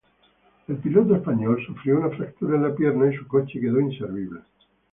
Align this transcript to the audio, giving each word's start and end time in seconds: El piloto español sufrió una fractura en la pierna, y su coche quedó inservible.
El 0.67 0.77
piloto 0.77 1.13
español 1.15 1.61
sufrió 1.63 1.99
una 1.99 2.09
fractura 2.09 2.55
en 2.55 2.63
la 2.63 2.75
pierna, 2.75 3.13
y 3.13 3.15
su 3.15 3.27
coche 3.27 3.59
quedó 3.61 3.79
inservible. 3.79 4.39